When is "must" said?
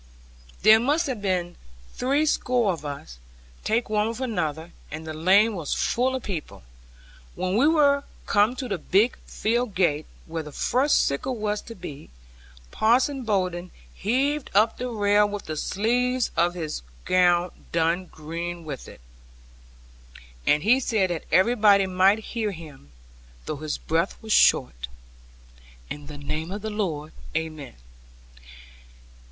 0.79-1.05